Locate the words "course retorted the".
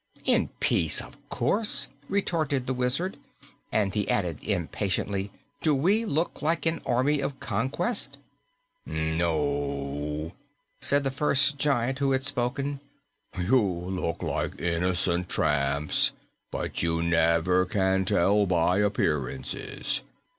1.29-2.73